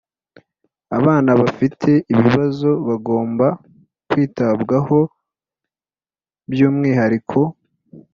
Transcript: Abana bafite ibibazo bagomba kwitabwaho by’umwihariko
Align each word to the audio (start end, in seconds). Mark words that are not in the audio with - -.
Abana 0.97 1.31
bafite 1.41 1.89
ibibazo 2.13 2.69
bagomba 2.87 3.47
kwitabwaho 4.09 4.99
by’umwihariko 6.51 7.39